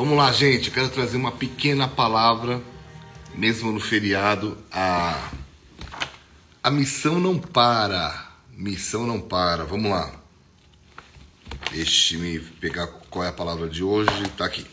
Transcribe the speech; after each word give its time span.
Vamos 0.00 0.16
lá, 0.16 0.32
gente. 0.32 0.70
Quero 0.70 0.88
trazer 0.88 1.18
uma 1.18 1.30
pequena 1.30 1.86
palavra, 1.86 2.62
mesmo 3.34 3.70
no 3.70 3.78
feriado. 3.78 4.56
A, 4.72 5.30
a 6.62 6.70
missão 6.70 7.20
não 7.20 7.38
para. 7.38 8.32
Missão 8.50 9.06
não 9.06 9.20
para. 9.20 9.62
Vamos 9.66 9.90
lá. 9.90 10.10
Deixe-me 11.70 12.40
pegar 12.40 12.86
qual 13.10 13.26
é 13.26 13.28
a 13.28 13.32
palavra 13.32 13.68
de 13.68 13.84
hoje. 13.84 14.10
Tá 14.38 14.46
aqui. 14.46 14.66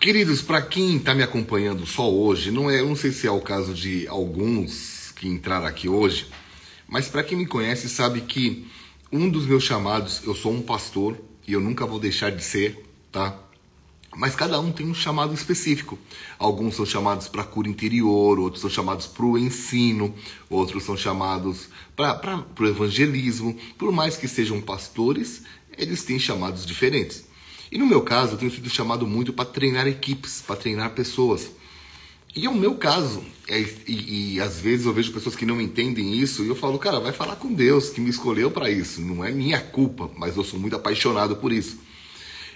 Queridos, 0.00 0.40
para 0.40 0.62
quem 0.62 0.96
está 0.96 1.14
me 1.14 1.22
acompanhando 1.22 1.84
só 1.84 2.10
hoje, 2.10 2.50
não 2.50 2.70
é, 2.70 2.80
eu 2.80 2.88
não 2.88 2.96
sei 2.96 3.12
se 3.12 3.26
é 3.26 3.30
o 3.30 3.42
caso 3.42 3.74
de 3.74 4.08
alguns 4.08 5.12
que 5.14 5.28
entraram 5.28 5.66
aqui 5.66 5.90
hoje, 5.90 6.26
mas 6.90 7.08
para 7.08 7.22
quem 7.22 7.38
me 7.38 7.46
conhece 7.46 7.88
sabe 7.88 8.20
que 8.22 8.66
um 9.12 9.30
dos 9.30 9.46
meus 9.46 9.62
chamados, 9.62 10.22
eu 10.24 10.34
sou 10.34 10.52
um 10.52 10.60
pastor 10.60 11.16
e 11.46 11.52
eu 11.52 11.60
nunca 11.60 11.86
vou 11.86 12.00
deixar 12.00 12.30
de 12.30 12.42
ser, 12.42 12.84
tá? 13.12 13.38
Mas 14.16 14.34
cada 14.34 14.58
um 14.58 14.72
tem 14.72 14.86
um 14.86 14.94
chamado 14.94 15.32
específico. 15.32 15.96
Alguns 16.36 16.74
são 16.74 16.84
chamados 16.84 17.28
para 17.28 17.44
cura 17.44 17.68
interior, 17.68 18.40
outros 18.40 18.60
são 18.60 18.68
chamados 18.68 19.06
para 19.06 19.24
o 19.24 19.38
ensino, 19.38 20.12
outros 20.48 20.82
são 20.82 20.96
chamados 20.96 21.68
para 21.94 22.44
o 22.58 22.66
evangelismo. 22.66 23.56
Por 23.78 23.92
mais 23.92 24.16
que 24.16 24.26
sejam 24.26 24.60
pastores, 24.60 25.44
eles 25.78 26.02
têm 26.02 26.18
chamados 26.18 26.66
diferentes. 26.66 27.24
E 27.70 27.78
no 27.78 27.86
meu 27.86 28.02
caso, 28.02 28.32
eu 28.32 28.38
tenho 28.38 28.50
sido 28.50 28.68
chamado 28.68 29.06
muito 29.06 29.32
para 29.32 29.44
treinar 29.44 29.86
equipes, 29.86 30.42
para 30.44 30.56
treinar 30.56 30.90
pessoas. 30.90 31.52
E 32.34 32.46
é 32.46 32.50
o 32.50 32.54
meu 32.54 32.74
caso. 32.76 33.22
É, 33.48 33.60
e, 33.86 34.34
e, 34.34 34.40
às 34.40 34.60
vezes 34.60 34.86
eu 34.86 34.94
vejo 34.94 35.12
pessoas 35.12 35.34
que 35.34 35.44
não 35.44 35.60
entendem 35.60 36.14
isso 36.14 36.44
e 36.44 36.48
eu 36.48 36.54
falo, 36.54 36.78
cara, 36.78 37.00
vai 37.00 37.12
falar 37.12 37.34
com 37.34 37.52
Deus 37.52 37.90
que 37.90 38.00
me 38.00 38.08
escolheu 38.08 38.50
para 38.50 38.70
isso. 38.70 39.00
Não 39.00 39.24
é 39.24 39.32
minha 39.32 39.60
culpa, 39.60 40.08
mas 40.16 40.36
eu 40.36 40.44
sou 40.44 40.58
muito 40.58 40.76
apaixonado 40.76 41.36
por 41.36 41.52
isso. 41.52 41.78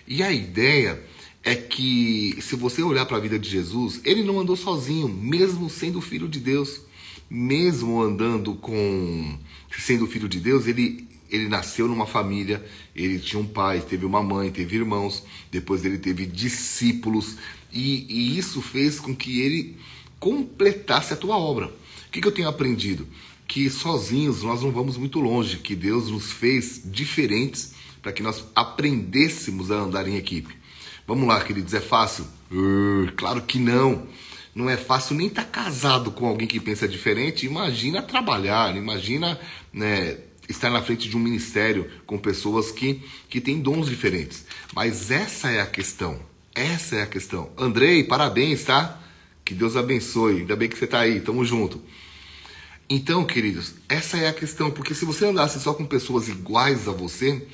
E 0.06 0.22
a 0.22 0.32
ideia 0.32 1.02
é 1.42 1.54
que 1.54 2.36
se 2.40 2.54
você 2.54 2.82
olhar 2.82 3.06
para 3.06 3.16
a 3.16 3.20
vida 3.20 3.38
de 3.38 3.50
Jesus, 3.50 4.00
ele 4.04 4.22
não 4.22 4.38
andou 4.38 4.56
sozinho, 4.56 5.08
mesmo 5.08 5.68
sendo 5.68 6.00
filho 6.00 6.28
de 6.28 6.38
Deus, 6.38 6.82
mesmo 7.28 8.00
andando 8.00 8.54
com 8.54 9.38
sendo 9.76 10.06
filho 10.06 10.28
de 10.28 10.38
Deus, 10.38 10.68
ele 10.68 11.08
ele 11.30 11.48
nasceu 11.48 11.88
numa 11.88 12.06
família, 12.06 12.64
ele 12.94 13.18
tinha 13.18 13.40
um 13.40 13.46
pai, 13.46 13.80
teve 13.80 14.06
uma 14.06 14.22
mãe, 14.22 14.52
teve 14.52 14.76
irmãos, 14.76 15.24
depois 15.50 15.84
ele 15.84 15.98
teve 15.98 16.26
discípulos, 16.26 17.36
e, 17.74 18.06
e 18.08 18.38
isso 18.38 18.62
fez 18.62 19.00
com 19.00 19.14
que 19.14 19.40
ele 19.40 19.76
completasse 20.20 21.12
a 21.12 21.16
tua 21.16 21.36
obra. 21.36 21.66
O 21.66 22.10
que, 22.10 22.20
que 22.20 22.28
eu 22.28 22.32
tenho 22.32 22.48
aprendido? 22.48 23.06
Que 23.46 23.68
sozinhos 23.68 24.42
nós 24.42 24.62
não 24.62 24.70
vamos 24.70 24.96
muito 24.96 25.20
longe, 25.20 25.58
que 25.58 25.74
Deus 25.74 26.08
nos 26.08 26.32
fez 26.32 26.80
diferentes 26.84 27.74
para 28.00 28.12
que 28.12 28.22
nós 28.22 28.44
aprendêssemos 28.54 29.70
a 29.70 29.76
andar 29.76 30.06
em 30.06 30.16
equipe. 30.16 30.54
Vamos 31.06 31.28
lá, 31.28 31.42
queridos, 31.42 31.74
é 31.74 31.80
fácil? 31.80 32.26
Uh, 32.50 33.12
claro 33.16 33.42
que 33.42 33.58
não. 33.58 34.06
Não 34.54 34.70
é 34.70 34.76
fácil 34.76 35.16
nem 35.16 35.26
estar 35.26 35.44
tá 35.44 35.48
casado 35.48 36.12
com 36.12 36.26
alguém 36.26 36.46
que 36.46 36.60
pensa 36.60 36.86
diferente. 36.86 37.44
Imagina 37.44 38.00
trabalhar, 38.00 38.76
imagina 38.76 39.38
né, 39.72 40.18
estar 40.48 40.70
na 40.70 40.80
frente 40.80 41.08
de 41.08 41.16
um 41.16 41.20
ministério 41.20 41.90
com 42.06 42.16
pessoas 42.16 42.70
que, 42.70 43.02
que 43.28 43.40
têm 43.40 43.60
dons 43.60 43.88
diferentes. 43.88 44.46
Mas 44.72 45.10
essa 45.10 45.50
é 45.50 45.60
a 45.60 45.66
questão. 45.66 46.33
Essa 46.54 46.96
é 46.96 47.02
a 47.02 47.06
questão. 47.06 47.50
Andrei, 47.58 48.04
parabéns, 48.04 48.64
tá? 48.64 49.00
Que 49.44 49.54
Deus 49.54 49.76
abençoe. 49.76 50.40
Ainda 50.40 50.54
bem 50.54 50.68
que 50.68 50.78
você 50.78 50.84
está 50.84 51.00
aí. 51.00 51.20
Tamo 51.20 51.44
junto. 51.44 51.82
Então, 52.88 53.24
queridos, 53.24 53.74
essa 53.88 54.18
é 54.18 54.28
a 54.28 54.32
questão. 54.32 54.70
Porque 54.70 54.94
se 54.94 55.04
você 55.04 55.26
andasse 55.26 55.60
só 55.60 55.74
com 55.74 55.84
pessoas 55.84 56.28
iguais 56.28 56.86
a 56.86 56.92
você, 56.92 57.46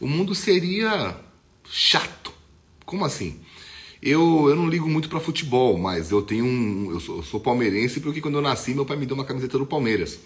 o 0.00 0.06
mundo 0.06 0.34
seria 0.34 1.16
chato. 1.70 2.32
Como 2.86 3.04
assim? 3.04 3.38
Eu, 4.00 4.48
eu 4.48 4.56
não 4.56 4.68
ligo 4.68 4.88
muito 4.88 5.08
para 5.08 5.20
futebol, 5.20 5.76
mas 5.76 6.10
eu 6.10 6.22
tenho 6.22 6.44
um. 6.44 6.90
Eu 6.90 7.00
sou, 7.00 7.16
eu 7.16 7.22
sou 7.22 7.40
palmeirense 7.40 8.00
porque 8.00 8.20
quando 8.20 8.36
eu 8.36 8.42
nasci, 8.42 8.72
meu 8.72 8.86
pai 8.86 8.96
me 8.96 9.04
deu 9.04 9.14
uma 9.14 9.24
camiseta 9.24 9.58
do 9.58 9.66
Palmeiras. 9.66 10.18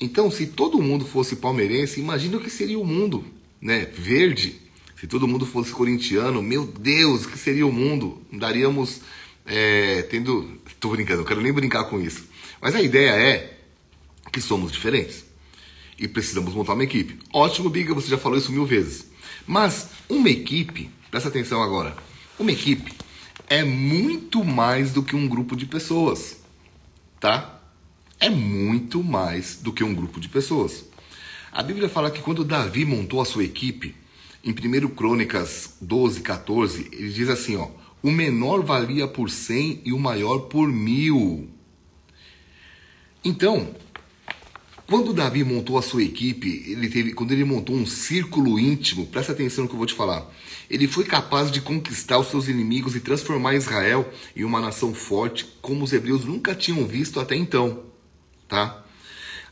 Então, 0.00 0.30
se 0.30 0.46
todo 0.46 0.82
mundo 0.82 1.04
fosse 1.04 1.36
palmeirense, 1.36 2.00
imagina 2.00 2.38
o 2.38 2.40
que 2.40 2.48
seria 2.48 2.78
o 2.78 2.84
mundo, 2.84 3.24
né? 3.60 3.84
Verde. 3.84 4.69
Se 5.00 5.06
todo 5.06 5.26
mundo 5.26 5.46
fosse 5.46 5.72
corintiano, 5.72 6.42
meu 6.42 6.66
Deus, 6.66 7.24
o 7.24 7.28
que 7.30 7.38
seria 7.38 7.66
o 7.66 7.72
mundo? 7.72 8.22
Daríamos 8.30 9.00
é, 9.46 10.02
tendo. 10.02 10.60
Tô 10.78 10.90
brincando, 10.90 11.20
não 11.20 11.24
quero 11.24 11.40
nem 11.40 11.52
brincar 11.52 11.84
com 11.84 11.98
isso. 11.98 12.28
Mas 12.60 12.74
a 12.74 12.82
ideia 12.82 13.10
é 13.10 13.58
que 14.30 14.40
somos 14.40 14.70
diferentes 14.70 15.24
e 15.98 16.06
precisamos 16.06 16.54
montar 16.54 16.74
uma 16.74 16.84
equipe. 16.84 17.18
Ótimo, 17.32 17.70
Biga, 17.70 17.94
você 17.94 18.08
já 18.08 18.18
falou 18.18 18.38
isso 18.38 18.52
mil 18.52 18.66
vezes. 18.66 19.06
Mas 19.46 19.88
uma 20.08 20.28
equipe, 20.28 20.90
presta 21.10 21.30
atenção 21.30 21.62
agora, 21.62 21.96
uma 22.38 22.52
equipe 22.52 22.92
é 23.48 23.64
muito 23.64 24.44
mais 24.44 24.92
do 24.92 25.02
que 25.02 25.16
um 25.16 25.26
grupo 25.26 25.56
de 25.56 25.66
pessoas, 25.66 26.36
tá? 27.18 27.60
é 28.20 28.28
muito 28.28 29.02
mais 29.02 29.56
do 29.56 29.72
que 29.72 29.82
um 29.82 29.94
grupo 29.94 30.20
de 30.20 30.28
pessoas. 30.28 30.84
A 31.50 31.62
Bíblia 31.62 31.88
fala 31.88 32.10
que 32.10 32.20
quando 32.20 32.44
Davi 32.44 32.84
montou 32.84 33.20
a 33.20 33.24
sua 33.24 33.42
equipe, 33.42 33.96
em 34.44 34.52
1 34.52 34.88
Crônicas 34.90 35.76
12, 35.80 36.20
14, 36.20 36.88
ele 36.92 37.10
diz 37.10 37.28
assim: 37.28 37.56
ó, 37.56 37.68
o 38.02 38.10
menor 38.10 38.64
valia 38.64 39.06
por 39.06 39.30
cem 39.30 39.80
e 39.84 39.92
o 39.92 39.98
maior 39.98 40.40
por 40.40 40.68
mil. 40.68 41.48
Então, 43.24 43.74
quando 44.86 45.12
Davi 45.12 45.44
montou 45.44 45.76
a 45.76 45.82
sua 45.82 46.02
equipe, 46.02 46.64
ele 46.66 46.88
teve, 46.88 47.12
quando 47.12 47.32
ele 47.32 47.44
montou 47.44 47.76
um 47.76 47.84
círculo 47.86 48.58
íntimo, 48.58 49.06
presta 49.06 49.32
atenção 49.32 49.64
no 49.64 49.68
que 49.68 49.74
eu 49.74 49.78
vou 49.78 49.86
te 49.86 49.94
falar. 49.94 50.26
Ele 50.70 50.88
foi 50.88 51.04
capaz 51.04 51.50
de 51.50 51.60
conquistar 51.60 52.18
os 52.18 52.28
seus 52.28 52.48
inimigos 52.48 52.96
e 52.96 53.00
transformar 53.00 53.54
Israel 53.54 54.10
em 54.34 54.44
uma 54.44 54.60
nação 54.60 54.94
forte, 54.94 55.46
como 55.60 55.84
os 55.84 55.92
hebreus 55.92 56.24
nunca 56.24 56.54
tinham 56.54 56.86
visto 56.86 57.20
até 57.20 57.36
então 57.36 57.90
tá? 58.50 58.84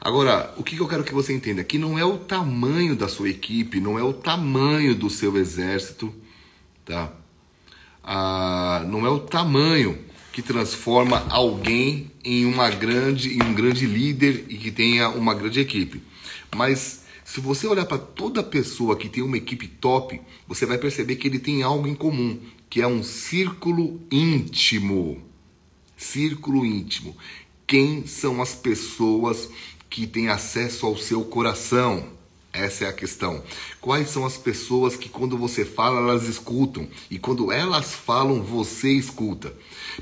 Agora, 0.00 0.54
o 0.56 0.62
que 0.62 0.76
eu 0.76 0.86
quero 0.86 1.02
que 1.02 1.12
você 1.12 1.32
entenda? 1.32 1.64
Que 1.64 1.76
não 1.76 1.98
é 1.98 2.04
o 2.04 2.18
tamanho 2.18 2.94
da 2.94 3.08
sua 3.08 3.28
equipe, 3.28 3.80
não 3.80 3.98
é 3.98 4.02
o 4.02 4.12
tamanho 4.12 4.94
do 4.94 5.10
seu 5.10 5.36
exército, 5.36 6.14
tá? 6.84 7.12
Ah, 8.02 8.84
não 8.88 9.04
é 9.04 9.10
o 9.10 9.18
tamanho 9.18 9.98
que 10.32 10.40
transforma 10.40 11.26
alguém 11.28 12.12
em 12.24 12.44
uma 12.46 12.70
grande, 12.70 13.34
em 13.34 13.42
um 13.42 13.52
grande 13.52 13.86
líder 13.86 14.46
e 14.48 14.56
que 14.56 14.70
tenha 14.70 15.08
uma 15.08 15.34
grande 15.34 15.58
equipe. 15.58 16.00
Mas 16.54 17.04
se 17.24 17.40
você 17.40 17.66
olhar 17.66 17.84
para 17.84 17.98
toda 17.98 18.42
pessoa 18.42 18.96
que 18.96 19.08
tem 19.08 19.22
uma 19.22 19.36
equipe 19.36 19.66
top, 19.66 20.20
você 20.46 20.64
vai 20.64 20.78
perceber 20.78 21.16
que 21.16 21.26
ele 21.26 21.38
tem 21.38 21.62
algo 21.62 21.88
em 21.88 21.94
comum, 21.94 22.38
que 22.70 22.80
é 22.80 22.86
um 22.86 23.02
círculo 23.02 24.00
íntimo. 24.10 25.20
Círculo 25.96 26.64
íntimo. 26.64 27.16
Quem 27.66 28.06
são 28.06 28.40
as 28.40 28.54
pessoas 28.54 29.50
que 29.88 30.06
têm 30.06 30.28
acesso 30.28 30.86
ao 30.86 30.96
seu 30.96 31.24
coração? 31.24 32.06
Essa 32.52 32.86
é 32.86 32.88
a 32.88 32.92
questão. 32.92 33.42
Quais 33.80 34.10
são 34.10 34.24
as 34.24 34.36
pessoas 34.36 34.96
que, 34.96 35.08
quando 35.08 35.36
você 35.36 35.64
fala, 35.64 36.00
elas 36.00 36.26
escutam? 36.26 36.88
E 37.10 37.18
quando 37.18 37.52
elas 37.52 37.94
falam, 37.94 38.42
você 38.42 38.90
escuta? 38.90 39.54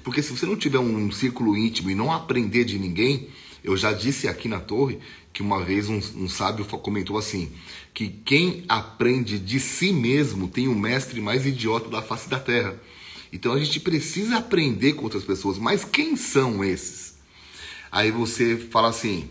Porque 0.02 0.22
se 0.22 0.30
você 0.30 0.46
não 0.46 0.56
tiver 0.56 0.78
um 0.78 1.10
círculo 1.10 1.56
íntimo 1.56 1.90
e 1.90 1.94
não 1.94 2.12
aprender 2.12 2.64
de 2.64 2.78
ninguém, 2.78 3.28
eu 3.62 3.76
já 3.76 3.92
disse 3.92 4.28
aqui 4.28 4.48
na 4.48 4.60
torre 4.60 4.98
que 5.32 5.42
uma 5.42 5.62
vez 5.62 5.88
um, 5.88 6.00
um 6.16 6.28
sábio 6.28 6.64
comentou 6.64 7.18
assim: 7.18 7.50
que 7.92 8.08
quem 8.08 8.64
aprende 8.68 9.38
de 9.38 9.58
si 9.58 9.92
mesmo 9.92 10.48
tem 10.48 10.68
o 10.68 10.74
mestre 10.74 11.20
mais 11.20 11.44
idiota 11.44 11.88
da 11.88 12.00
face 12.00 12.28
da 12.28 12.38
terra. 12.38 12.80
Então 13.32 13.52
a 13.52 13.58
gente 13.58 13.80
precisa 13.80 14.38
aprender 14.38 14.94
com 14.94 15.04
outras 15.04 15.24
pessoas, 15.24 15.58
mas 15.58 15.84
quem 15.84 16.16
são 16.16 16.64
esses? 16.64 17.16
Aí 17.90 18.10
você 18.10 18.56
fala 18.56 18.88
assim: 18.88 19.28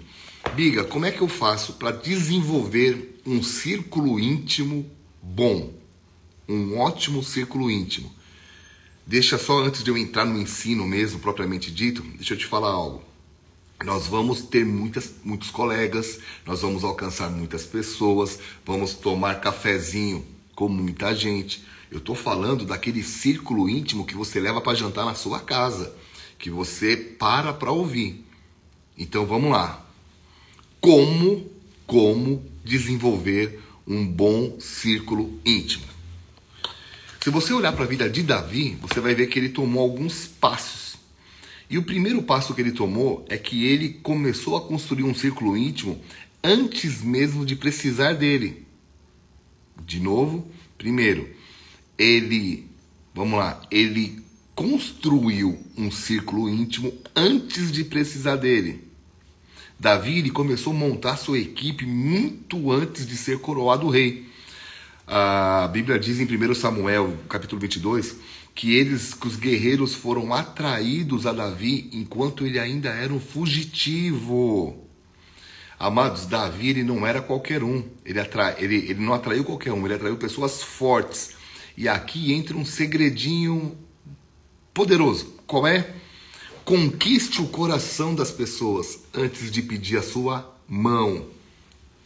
Biga, 0.53 0.83
como 0.83 1.05
é 1.05 1.11
que 1.11 1.21
eu 1.21 1.27
faço 1.27 1.73
para 1.73 1.91
desenvolver 1.91 3.19
um 3.25 3.41
círculo 3.41 4.19
íntimo 4.19 4.89
bom? 5.21 5.73
Um 6.47 6.77
ótimo 6.77 7.23
círculo 7.23 7.69
íntimo. 7.69 8.13
Deixa 9.05 9.37
só 9.37 9.59
antes 9.59 9.83
de 9.83 9.89
eu 9.89 9.97
entrar 9.97 10.25
no 10.25 10.39
ensino 10.39 10.85
mesmo, 10.85 11.19
propriamente 11.19 11.71
dito, 11.71 12.01
deixa 12.15 12.33
eu 12.33 12.37
te 12.37 12.45
falar 12.45 12.69
algo. 12.69 13.03
Nós 13.83 14.07
vamos 14.07 14.41
ter 14.43 14.65
muitas, 14.65 15.15
muitos 15.23 15.51
colegas, 15.51 16.19
nós 16.45 16.61
vamos 16.61 16.83
alcançar 16.83 17.29
muitas 17.29 17.65
pessoas, 17.65 18.39
vamos 18.65 18.93
tomar 18.93 19.41
cafezinho 19.41 20.25
com 20.55 20.69
muita 20.69 21.13
gente. 21.13 21.63
Eu 21.91 21.99
estou 21.99 22.15
falando 22.15 22.65
daquele 22.65 23.03
círculo 23.03 23.69
íntimo 23.69 24.05
que 24.05 24.15
você 24.15 24.39
leva 24.39 24.61
para 24.61 24.75
jantar 24.75 25.05
na 25.05 25.13
sua 25.13 25.39
casa, 25.39 25.93
que 26.39 26.49
você 26.49 26.95
para 26.95 27.53
para 27.53 27.71
ouvir. 27.71 28.25
Então 28.97 29.25
vamos 29.25 29.51
lá. 29.51 29.84
Como, 30.85 31.43
como 31.87 32.45
desenvolver 32.63 33.59
um 33.87 34.05
bom 34.05 34.59
círculo 34.59 35.39
íntimo? 35.43 35.83
Se 37.19 37.31
você 37.31 37.51
olhar 37.53 37.73
para 37.73 37.85
a 37.85 37.87
vida 37.87 38.07
de 38.07 38.21
Davi, 38.21 38.77
você 38.79 38.99
vai 38.99 39.15
ver 39.15 39.25
que 39.25 39.39
ele 39.39 39.49
tomou 39.49 39.81
alguns 39.81 40.27
passos. 40.27 40.95
E 41.67 41.79
o 41.79 41.81
primeiro 41.81 42.21
passo 42.21 42.53
que 42.53 42.61
ele 42.61 42.71
tomou 42.71 43.25
é 43.27 43.35
que 43.35 43.65
ele 43.65 43.93
começou 44.03 44.55
a 44.57 44.61
construir 44.61 45.01
um 45.01 45.15
círculo 45.15 45.57
íntimo 45.57 45.99
antes 46.43 47.01
mesmo 47.01 47.47
de 47.47 47.55
precisar 47.55 48.13
dele. 48.13 48.63
De 49.87 49.99
novo, 49.99 50.47
primeiro, 50.77 51.27
ele, 51.97 52.69
vamos 53.11 53.39
lá, 53.39 53.59
ele 53.71 54.23
construiu 54.53 55.57
um 55.75 55.89
círculo 55.89 56.47
íntimo 56.47 56.93
antes 57.15 57.71
de 57.71 57.83
precisar 57.83 58.35
dele. 58.35 58.85
Davi 59.79 60.19
ele 60.19 60.29
começou 60.29 60.73
a 60.73 60.75
montar 60.75 61.17
sua 61.17 61.37
equipe 61.37 61.85
muito 61.85 62.71
antes 62.71 63.05
de 63.05 63.17
ser 63.17 63.39
coroado 63.39 63.89
rei. 63.89 64.25
A 65.07 65.67
Bíblia 65.71 65.99
diz 65.99 66.19
em 66.19 66.25
1 66.25 66.55
Samuel, 66.55 67.17
capítulo 67.29 67.61
22, 67.61 68.15
que 68.55 68.73
eles, 68.73 69.13
que 69.13 69.27
os 69.27 69.35
guerreiros 69.35 69.93
foram 69.93 70.33
atraídos 70.33 71.27
a 71.27 71.33
Davi 71.33 71.89
enquanto 71.93 72.45
ele 72.45 72.57
ainda 72.57 72.89
era 72.89 73.13
um 73.13 73.19
fugitivo. 73.19 74.87
Amados, 75.77 76.25
Davi 76.25 76.69
ele 76.69 76.83
não 76.83 77.05
era 77.05 77.21
qualquer 77.21 77.61
um. 77.61 77.83
Ele, 78.05 78.19
ele, 78.57 78.75
ele 78.75 79.01
não 79.01 79.13
atraiu 79.13 79.43
qualquer 79.43 79.73
um, 79.73 79.85
ele 79.85 79.95
atraiu 79.95 80.15
pessoas 80.15 80.63
fortes. 80.63 81.35
E 81.77 81.89
aqui 81.89 82.31
entra 82.31 82.55
um 82.55 82.63
segredinho 82.63 83.77
poderoso. 84.73 85.35
Qual 85.45 85.67
é? 85.67 85.93
Conquiste 86.65 87.43
o 87.43 87.47
coração 87.47 88.15
das 88.15 88.31
pessoas 88.31 88.99
antes 89.13 89.51
de 89.51 89.61
pedir 89.61 89.97
a 89.97 90.01
sua 90.01 90.51
mão. 90.67 91.27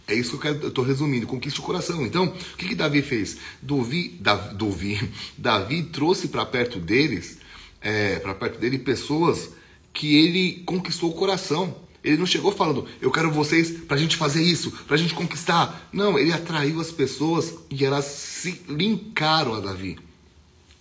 É 0.06 0.14
isso 0.14 0.38
que 0.38 0.48
eu 0.50 0.68
estou 0.68 0.84
resumindo. 0.84 1.26
Conquiste 1.26 1.62
o 1.62 1.64
coração. 1.64 2.06
Então, 2.06 2.26
o 2.26 2.58
que, 2.58 2.68
que 2.68 2.76
Davi 2.76 3.02
fez? 3.02 3.38
Davi, 3.62 4.20
Davi, 4.20 5.10
Davi 5.38 5.84
trouxe 5.84 6.28
para 6.28 6.46
perto 6.46 6.78
deles, 6.78 7.38
é, 7.80 8.20
para 8.20 8.36
perto 8.36 8.60
dele, 8.60 8.78
pessoas 8.78 9.50
que 9.94 10.18
ele 10.18 10.62
conquistou 10.66 11.12
o 11.12 11.14
coração. 11.14 11.74
Ele 12.04 12.18
não 12.18 12.26
chegou 12.26 12.52
falando, 12.52 12.86
eu 13.02 13.12
quero 13.12 13.32
vocês 13.32 13.72
para 13.72 13.96
a 13.96 14.00
gente 14.00 14.18
fazer 14.18 14.44
isso, 14.44 14.72
para 14.72 14.96
a 14.96 15.00
gente 15.00 15.14
conquistar. 15.14 15.88
Não, 15.94 16.20
ele 16.20 16.34
atraiu 16.34 16.82
as 16.82 16.92
pessoas 16.92 17.54
e 17.70 17.86
elas 17.86 18.04
se 18.04 18.62
linkaram 18.68 19.54
a 19.54 19.62
Davi. 19.62 20.09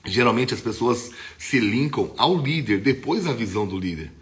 Geralmente 0.05 0.55
as 0.55 0.61
pessoas 0.61 1.11
se 1.37 1.59
linkam 1.59 2.13
ao 2.17 2.41
líder 2.41 2.81
depois 2.81 3.25
da 3.25 3.33
visão 3.33 3.67
do 3.67 3.79
líder. 3.79 4.13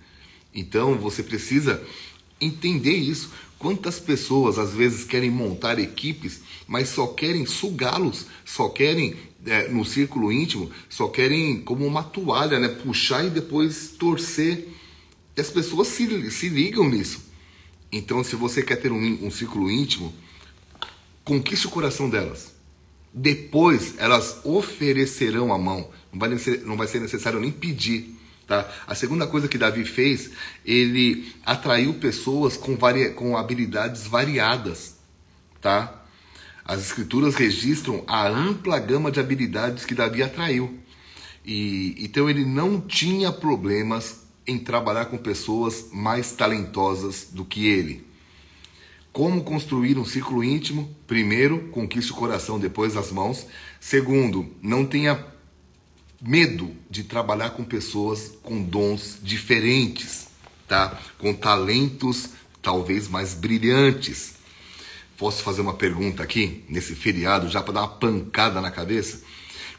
Então 0.55 0.97
você 0.97 1.23
precisa 1.23 1.83
entender 2.41 2.97
isso. 2.97 3.31
Quantas 3.59 3.99
pessoas 3.99 4.59
às 4.59 4.75
vezes 4.75 5.05
querem 5.05 5.31
montar 5.31 5.79
equipes, 5.79 6.41
mas 6.67 6.89
só 6.89 7.07
querem 7.07 7.47
sugá-los, 7.47 8.27
só 8.45 8.69
querem 8.69 9.17
é, 9.47 9.69
no 9.69 9.85
círculo 9.85 10.31
íntimo, 10.31 10.71
só 10.89 11.09
querem 11.09 11.61
como 11.61 11.87
uma 11.87 12.03
toalha, 12.03 12.59
né, 12.59 12.69
puxar 12.69 13.25
e 13.25 13.31
depois 13.31 13.95
torcer. 13.99 14.69
E 15.37 15.41
as 15.41 15.51
pessoas 15.51 15.89
se, 15.89 16.31
se 16.31 16.49
ligam 16.49 16.89
nisso. 16.89 17.25
Então, 17.91 18.23
se 18.25 18.37
você 18.37 18.63
quer 18.63 18.77
ter 18.77 18.91
um, 18.91 19.27
um 19.27 19.31
círculo 19.31 19.71
íntimo, 19.71 20.13
conquiste 21.25 21.67
o 21.67 21.71
coração 21.71 22.11
delas. 22.11 22.56
Depois 23.19 23.95
elas 23.97 24.41
oferecerão 24.45 25.51
a 25.51 25.57
mão. 25.57 25.89
Não 26.13 26.21
vai, 26.21 26.37
ser, 26.37 26.63
não 26.67 26.77
vai 26.77 26.87
ser 26.87 27.01
necessário 27.01 27.41
nem 27.41 27.51
pedir. 27.51 28.15
Tá? 28.47 28.71
A 28.87 28.95
segunda 28.95 29.27
coisa 29.27 29.49
que 29.49 29.57
Davi 29.57 29.87
fez, 29.87 30.31
ele 30.67 31.33
atraiu 31.45 31.95
pessoas 31.95 32.59
com, 32.59 32.77
vari, 32.77 33.11
com 33.15 33.35
habilidades 33.35 34.07
variadas. 34.07 34.97
Tá? 35.63 36.05
As 36.63 36.83
escrituras 36.83 37.37
registram 37.37 38.05
a 38.07 38.29
ampla 38.29 38.79
gama 38.79 39.11
de 39.11 39.19
habilidades 39.19 39.87
que 39.87 39.95
Davi 39.95 40.23
atraiu. 40.23 40.79
E, 41.43 41.97
então 41.99 42.29
ele 42.29 42.45
não 42.45 42.79
tinha 42.83 43.33
problemas 43.33 44.27
em 44.47 44.59
trabalhar 44.59 45.07
com 45.07 45.17
pessoas 45.17 45.87
mais 45.91 46.33
talentosas 46.33 47.29
do 47.33 47.47
que 47.47 47.67
ele. 47.67 48.07
Como 49.17 49.43
construir 49.43 49.97
um 49.97 50.05
círculo 50.05 50.45
íntimo? 50.45 50.95
Primeiro, 51.07 51.69
conquiste 51.69 52.13
o 52.13 52.15
coração, 52.15 52.59
depois 52.59 52.99
as 52.99 53.11
mãos. 53.11 53.47
Segundo, 53.81 54.55
não 54.61 54.85
tenha 54.85 55.25
medo 56.21 56.77
de 56.91 57.03
trabalhar 57.03 57.49
com 57.53 57.65
pessoas 57.65 58.33
com 58.43 58.63
dons 58.63 59.19
diferentes, 59.23 60.29
tá? 60.69 61.01
Com 61.17 61.33
talentos 61.33 62.29
talvez 62.61 63.09
mais 63.09 63.33
brilhantes. 63.33 64.35
Posso 65.17 65.43
fazer 65.43 65.63
uma 65.63 65.73
pergunta 65.73 66.23
aqui 66.23 66.63
nesse 66.69 66.95
feriado 66.95 67.49
já 67.49 67.63
para 67.63 67.73
dar 67.73 67.81
uma 67.85 67.97
pancada 67.97 68.61
na 68.61 68.71
cabeça? 68.71 69.23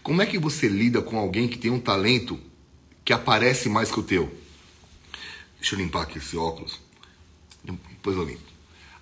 Como 0.01 0.19
é 0.19 0.25
que 0.25 0.39
você 0.39 0.68
lida 0.68 1.00
com 1.00 1.16
alguém 1.16 1.48
que 1.48 1.60
tem 1.60 1.69
um 1.69 1.80
talento 1.80 2.39
que 3.06 3.13
aparece 3.13 3.69
mais 3.69 3.92
que 3.92 4.00
o 4.00 4.04
teu? 4.04 4.36
Deixa 5.60 5.75
eu 5.75 5.80
limpar 5.80 6.01
aqui 6.01 6.18
esse 6.18 6.36
óculos. 6.36 6.81
Depois 7.63 8.18
eu 8.18 8.24
limpo. 8.24 8.46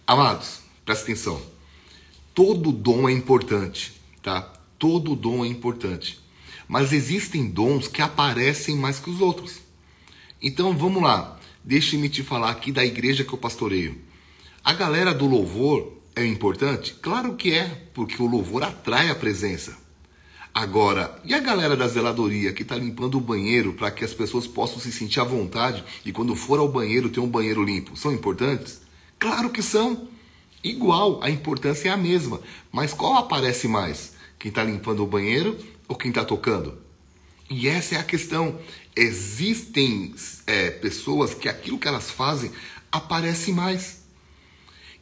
Amados, 0.07 0.59
presta 0.85 1.05
atenção. 1.05 1.41
Todo 2.35 2.71
dom 2.71 3.09
é 3.09 3.11
importante, 3.11 3.91
tá? 4.21 4.53
Todo 4.77 5.15
dom 5.15 5.43
é 5.43 5.47
importante. 5.47 6.19
Mas 6.67 6.93
existem 6.93 7.47
dons 7.47 7.87
que 7.87 8.03
aparecem 8.03 8.75
mais 8.75 8.99
que 8.99 9.09
os 9.09 9.19
outros. 9.19 9.61
Então 10.39 10.77
vamos 10.77 11.01
lá. 11.01 11.39
Deixe-me 11.63 12.07
te 12.07 12.21
falar 12.21 12.51
aqui 12.51 12.71
da 12.71 12.85
igreja 12.85 13.23
que 13.23 13.33
eu 13.33 13.37
pastoreio. 13.39 13.99
A 14.63 14.73
galera 14.73 15.11
do 15.11 15.25
louvor 15.25 15.93
é 16.15 16.23
importante? 16.23 16.93
Claro 17.01 17.33
que 17.33 17.51
é, 17.51 17.87
porque 17.91 18.21
o 18.21 18.27
louvor 18.27 18.61
atrai 18.61 19.09
a 19.09 19.15
presença. 19.15 19.75
Agora, 20.53 21.19
e 21.25 21.33
a 21.33 21.39
galera 21.39 21.75
da 21.75 21.87
zeladoria 21.87 22.53
que 22.53 22.61
está 22.61 22.75
limpando 22.75 23.17
o 23.17 23.21
banheiro 23.21 23.73
para 23.73 23.89
que 23.89 24.05
as 24.05 24.13
pessoas 24.13 24.45
possam 24.45 24.79
se 24.79 24.91
sentir 24.91 25.19
à 25.19 25.23
vontade 25.23 25.83
e 26.05 26.11
quando 26.11 26.35
for 26.35 26.59
ao 26.59 26.69
banheiro 26.69 27.09
ter 27.09 27.19
um 27.21 27.27
banheiro 27.27 27.63
limpo? 27.63 27.97
São 27.97 28.13
importantes? 28.13 28.84
Claro 29.19 29.49
que 29.49 29.61
são. 29.61 30.07
Igual, 30.63 31.19
a 31.21 31.29
importância 31.29 31.89
é 31.89 31.91
a 31.91 31.97
mesma. 31.97 32.41
Mas 32.71 32.93
qual 32.93 33.15
aparece 33.15 33.67
mais? 33.67 34.13
Quem 34.39 34.49
está 34.49 34.63
limpando 34.63 35.03
o 35.03 35.07
banheiro 35.07 35.57
ou 35.87 35.95
quem 35.95 36.09
está 36.09 36.25
tocando? 36.25 36.77
E 37.49 37.67
essa 37.67 37.95
é 37.95 37.97
a 37.99 38.03
questão. 38.03 38.59
Existem 38.95 40.15
é, 40.47 40.71
pessoas 40.71 41.33
que 41.33 41.47
aquilo 41.47 41.77
que 41.77 41.87
elas 41.87 42.09
fazem 42.09 42.51
aparece 42.91 43.51
mais. 43.51 44.03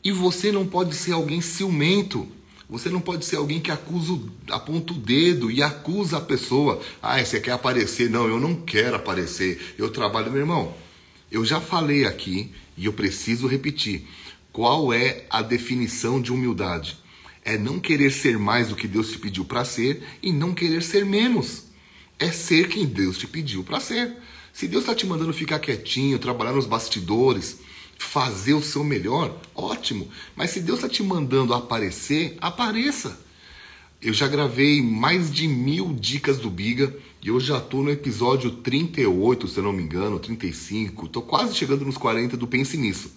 E 0.03 0.11
você 0.11 0.51
não 0.51 0.67
pode 0.67 0.95
ser 0.95 1.13
alguém 1.13 1.39
ciumento. 1.39 2.27
Você 2.69 2.89
não 2.89 2.99
pode 2.99 3.23
ser 3.23 3.37
alguém 3.37 3.61
que 3.61 3.71
acusa, 3.71 4.19
aponta 4.49 4.93
o 4.93 4.97
dedo 4.97 5.51
e 5.51 5.61
acusa 5.61 6.17
a 6.17 6.21
pessoa. 6.21 6.81
Ah, 7.01 7.23
você 7.23 7.39
quer 7.39 7.51
aparecer? 7.51 8.09
Não, 8.09 8.27
eu 8.27 8.39
não 8.39 8.55
quero 8.55 8.95
aparecer. 8.95 9.75
Eu 9.77 9.91
trabalho, 9.91 10.31
meu 10.31 10.41
irmão. 10.41 10.82
Eu 11.33 11.43
já 11.43 11.59
falei 11.59 12.05
aqui 12.05 12.51
e 12.77 12.85
eu 12.85 12.93
preciso 12.93 13.47
repetir. 13.47 14.07
Qual 14.51 14.93
é 14.93 15.25
a 15.31 15.41
definição 15.41 16.21
de 16.21 16.31
humildade? 16.31 16.95
É 17.43 17.57
não 17.57 17.79
querer 17.79 18.11
ser 18.11 18.37
mais 18.37 18.67
do 18.67 18.75
que 18.75 18.87
Deus 18.87 19.09
te 19.09 19.17
pediu 19.17 19.43
para 19.43 19.65
ser 19.65 20.03
e 20.21 20.31
não 20.31 20.53
querer 20.53 20.83
ser 20.83 21.03
menos. 21.03 21.63
É 22.19 22.31
ser 22.31 22.67
quem 22.67 22.85
Deus 22.85 23.17
te 23.17 23.25
pediu 23.25 23.63
para 23.63 23.79
ser. 23.79 24.15
Se 24.53 24.67
Deus 24.67 24.83
está 24.83 24.93
te 24.93 25.07
mandando 25.07 25.33
ficar 25.33 25.57
quietinho, 25.57 26.19
trabalhar 26.19 26.53
nos 26.53 26.67
bastidores, 26.67 27.57
fazer 27.97 28.53
o 28.53 28.61
seu 28.61 28.83
melhor, 28.83 29.35
ótimo. 29.55 30.07
Mas 30.35 30.51
se 30.51 30.61
Deus 30.61 30.77
está 30.77 30.87
te 30.87 31.01
mandando 31.01 31.55
aparecer, 31.55 32.37
apareça. 32.41 33.19
Eu 33.99 34.13
já 34.13 34.27
gravei 34.27 34.83
mais 34.83 35.33
de 35.33 35.47
mil 35.47 35.95
dicas 35.99 36.37
do 36.37 36.51
Biga 36.51 36.95
e 37.23 37.29
eu 37.29 37.39
já 37.39 37.57
estou 37.57 37.81
no 37.81 37.89
episódio 37.89 38.51
38, 38.51 39.47
se 39.47 39.57
eu 39.57 39.63
não 39.63 39.71
me 39.71 39.81
engano, 39.81 40.19
35. 40.19 41.05
Estou 41.05 41.21
quase 41.21 41.55
chegando 41.55 41.85
nos 41.85 41.97
40 41.97 42.35
do 42.35 42.45
Pense 42.45 42.75
Nisso. 42.75 43.13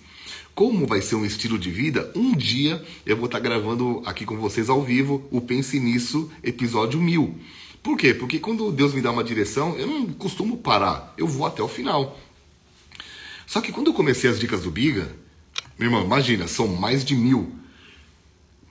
Como 0.54 0.86
vai 0.86 1.02
ser 1.02 1.16
um 1.16 1.26
estilo 1.26 1.58
de 1.58 1.72
vida, 1.72 2.12
um 2.14 2.32
dia 2.32 2.82
eu 3.04 3.16
vou 3.16 3.26
estar 3.26 3.38
tá 3.38 3.44
gravando 3.44 4.00
aqui 4.06 4.24
com 4.24 4.36
vocês 4.36 4.70
ao 4.70 4.80
vivo 4.80 5.26
o 5.28 5.40
Pense 5.40 5.80
Nisso, 5.80 6.30
episódio 6.40 7.00
1000. 7.00 7.34
Por 7.82 7.98
quê? 7.98 8.14
Porque 8.14 8.38
quando 8.38 8.70
Deus 8.70 8.94
me 8.94 9.00
dá 9.00 9.10
uma 9.10 9.24
direção, 9.24 9.76
eu 9.76 9.88
não 9.88 10.06
costumo 10.12 10.56
parar, 10.56 11.12
eu 11.18 11.26
vou 11.26 11.44
até 11.44 11.60
o 11.60 11.68
final. 11.68 12.16
Só 13.44 13.60
que 13.60 13.72
quando 13.72 13.88
eu 13.88 13.94
comecei 13.94 14.30
as 14.30 14.38
dicas 14.38 14.62
do 14.62 14.70
Biga, 14.70 15.12
meu 15.76 15.88
irmão, 15.88 16.04
imagina, 16.04 16.46
são 16.46 16.68
mais 16.68 17.04
de 17.04 17.16
mil. 17.16 17.52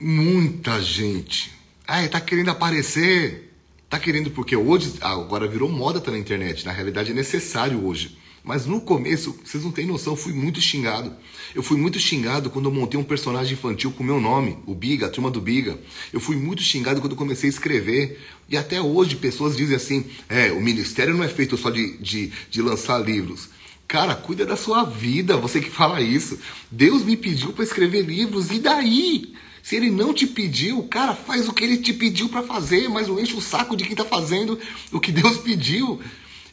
Muita 0.00 0.80
gente. 0.80 1.52
Ah, 1.86 2.08
tá 2.08 2.20
querendo 2.20 2.48
aparecer. 2.48 3.45
Tá 3.88 4.00
querendo 4.00 4.30
porque 4.30 4.56
hoje 4.56 4.94
agora 5.00 5.46
virou 5.46 5.70
moda 5.70 6.00
tá 6.00 6.10
na 6.10 6.18
internet. 6.18 6.66
Na 6.66 6.72
realidade 6.72 7.12
é 7.12 7.14
necessário 7.14 7.84
hoje. 7.84 8.18
Mas 8.42 8.66
no 8.66 8.80
começo, 8.80 9.36
vocês 9.44 9.64
não 9.64 9.72
têm 9.72 9.86
noção, 9.86 10.12
eu 10.12 10.16
fui 10.16 10.32
muito 10.32 10.60
xingado. 10.60 11.12
Eu 11.54 11.62
fui 11.62 11.76
muito 11.76 11.98
xingado 11.98 12.48
quando 12.48 12.66
eu 12.66 12.72
montei 12.72 12.98
um 12.98 13.04
personagem 13.04 13.54
infantil 13.54 13.90
com 13.90 14.04
meu 14.04 14.20
nome, 14.20 14.58
o 14.66 14.74
Biga, 14.74 15.06
a 15.06 15.08
turma 15.08 15.30
do 15.30 15.40
Biga. 15.40 15.78
Eu 16.12 16.20
fui 16.20 16.36
muito 16.36 16.62
xingado 16.62 17.00
quando 17.00 17.12
eu 17.12 17.18
comecei 17.18 17.48
a 17.48 17.52
escrever. 17.52 18.20
E 18.48 18.56
até 18.56 18.80
hoje 18.80 19.16
pessoas 19.16 19.56
dizem 19.56 19.76
assim: 19.76 20.04
é, 20.28 20.52
o 20.52 20.60
ministério 20.60 21.14
não 21.14 21.24
é 21.24 21.28
feito 21.28 21.56
só 21.56 21.70
de, 21.70 21.96
de, 21.98 22.32
de 22.50 22.62
lançar 22.62 22.98
livros. 22.98 23.48
Cara, 23.88 24.16
cuida 24.16 24.44
da 24.44 24.56
sua 24.56 24.82
vida, 24.84 25.36
você 25.36 25.60
que 25.60 25.70
fala 25.70 26.00
isso. 26.00 26.38
Deus 26.70 27.04
me 27.04 27.16
pediu 27.16 27.52
para 27.52 27.64
escrever 27.64 28.02
livros, 28.02 28.50
e 28.50 28.58
daí? 28.58 29.34
Se 29.66 29.74
ele 29.74 29.90
não 29.90 30.14
te 30.14 30.28
pediu, 30.28 30.84
cara, 30.84 31.12
faz 31.12 31.48
o 31.48 31.52
que 31.52 31.64
ele 31.64 31.78
te 31.78 31.92
pediu 31.92 32.28
para 32.28 32.40
fazer, 32.40 32.88
mas 32.88 33.08
não 33.08 33.18
enche 33.18 33.34
o 33.34 33.40
saco 33.40 33.76
de 33.76 33.82
quem 33.82 33.94
está 33.94 34.04
fazendo 34.04 34.56
o 34.92 35.00
que 35.00 35.10
Deus 35.10 35.38
pediu. 35.42 36.00